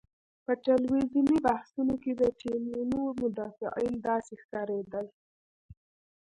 [0.45, 5.05] په ټلویزیوني بحثونو کې د ټیمونو مدافعین داسې ښکارېدل.